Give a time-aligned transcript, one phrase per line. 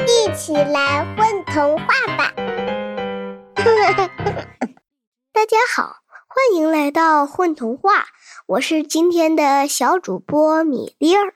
[0.00, 2.32] 一起来混童话吧！
[5.32, 5.96] 大家好，
[6.28, 8.06] 欢迎来到混童话，
[8.46, 11.34] 我是今天的小主播米粒儿。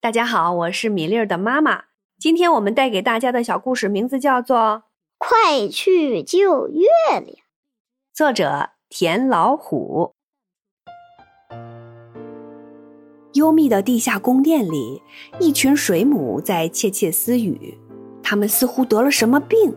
[0.00, 1.84] 大家好，我是米粒儿的妈妈。
[2.18, 4.58] 今天我们带给大家的小故事名字叫做
[5.18, 7.22] 《快去救月亮》，
[8.14, 10.14] 作者田老虎。
[13.34, 15.02] 幽密的地下宫殿里，
[15.38, 17.78] 一群水母在窃窃私语。
[18.30, 19.74] 它们似乎得了什么病，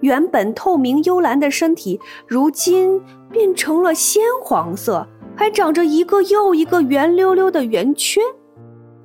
[0.00, 8.20] 原本透明幽蓝的身体，如今变成了鲜黄色，还长着一个又一个圆溜溜的圆圈。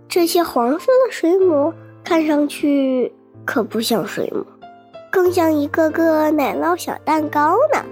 [0.07, 1.71] 这些黄色的水母
[2.03, 3.13] 看上去
[3.45, 4.43] 可不像水母，
[5.11, 7.85] 更像一个个奶酪小蛋糕呢。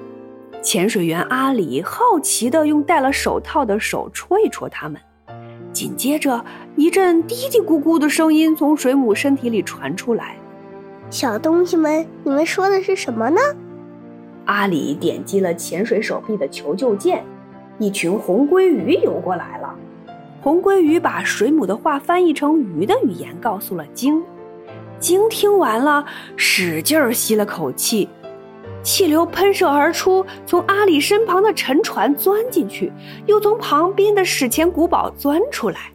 [0.63, 4.99] 潜水员阿里好奇地用戴了手套的手戳一戳它们。
[5.71, 6.43] 紧接着，
[6.75, 10.35] 一阵嘀嘀咕咕的声音从水母身体里传出来
[11.09, 13.39] ：“小东西们，你们说的是什么呢？”
[14.45, 17.23] 阿里点击了潜水手臂的求救键，
[17.79, 19.75] 一群红鲑鱼游过来了。
[20.41, 24.23] 红鲑鱼把水母的话翻译成鱼的语言，告诉了鲸。
[24.99, 26.05] 鲸听完了，
[26.35, 28.07] 使劲儿吸了口气。
[28.83, 32.91] 气流喷射而出，从阿里身旁的沉船钻进去，
[33.25, 35.91] 又从旁边的史前古堡钻出来，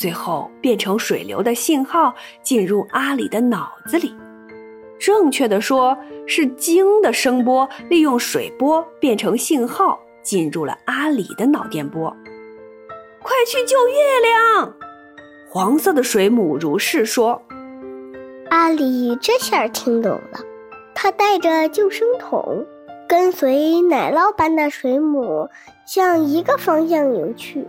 [0.00, 4.14] 最后变成水流的信号进入阿里的脑子里。
[4.98, 5.94] 正确的说，
[6.26, 12.16] 是鲸的声波利用水波变成信号进入了阿里的脑电波。
[13.22, 14.74] 快去救月亮！
[15.50, 17.42] 黄色的水母如是说。
[18.48, 20.40] 阿里这下听懂了。
[20.94, 22.64] 他带着救生桶，
[23.06, 25.50] 跟随奶酪般的水母
[25.86, 27.66] 向一个方向游去。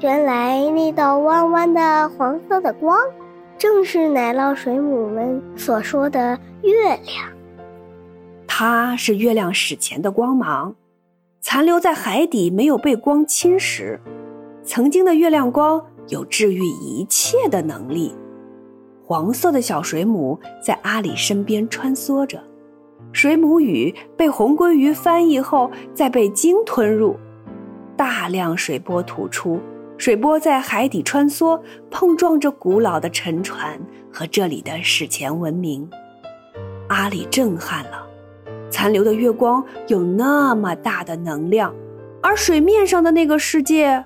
[0.00, 2.98] 原来那道弯弯的黄色的光，
[3.56, 7.26] 正是奶酪水母们所说的月亮。
[8.46, 10.74] 它是月亮史前的光芒，
[11.40, 13.98] 残留在海底，没有被光侵蚀。
[14.62, 18.14] 曾经的月亮光有治愈一切的能力。
[19.02, 22.38] 黄色的小水母在阿里身边穿梭着，
[23.12, 27.16] 水母语被红鲑鱼翻译后，再被鲸吞入。
[27.96, 29.58] 大量水波吐出，
[29.98, 33.80] 水波在海底穿梭，碰撞着古老的沉船
[34.12, 35.88] 和这里的史前文明。
[36.88, 38.06] 阿里震撼了，
[38.70, 41.74] 残留的月光有那么大的能量，
[42.22, 44.04] 而水面上的那个世界，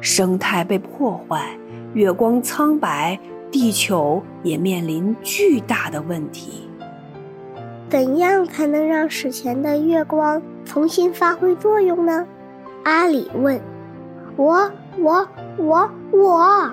[0.00, 1.58] 生态被破坏，
[1.94, 3.18] 月光苍白。
[3.50, 6.68] 地球也面临巨大的问题。
[7.88, 12.26] 怎样才能让史前的月光重新发挥作用呢？
[12.82, 13.60] 阿里问。
[14.36, 16.70] 我我我我。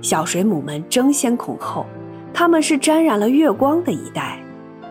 [0.00, 1.84] 小水母们争先恐后，
[2.32, 4.38] 它们是沾染了月光的一代，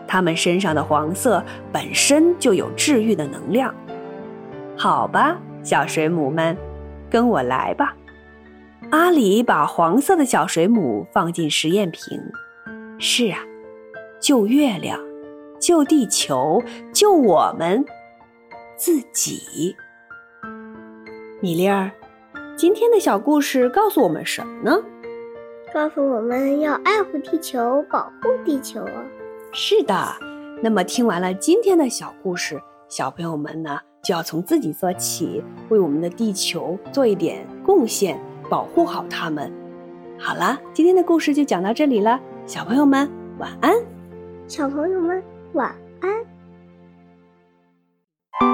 [0.06, 3.74] 它们身上的黄色本身就有治愈的能量。
[4.76, 6.56] 好吧，小水母们，
[7.10, 7.94] 跟我来吧。
[8.90, 12.20] 阿里把黄色的小水母放进实验瓶。
[12.98, 13.38] 是啊，
[14.20, 15.00] 救月亮，
[15.58, 16.62] 救地球，
[16.92, 17.84] 救我们
[18.76, 19.74] 自己。
[21.40, 21.88] 米粒儿，
[22.56, 24.76] 今天的小故事告诉我们什么呢？
[25.72, 29.04] 告诉我们要爱护地球，保护地球啊！
[29.52, 29.94] 是的。
[30.60, 38.18] 那么听完了今天的小故事，小朋友们呢就要从自己做起，为我们的地球做一点贡献。
[38.50, 39.52] 保护好它们。
[40.18, 43.74] 好啦，今天的故事就讲到这里了，小朋友们晚安。
[44.48, 45.22] 小朋友们
[45.52, 46.10] 晚安。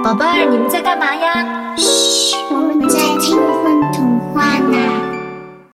[0.05, 1.75] 宝贝儿，你们在干嘛呀？
[1.79, 3.54] 嘘，我们在听。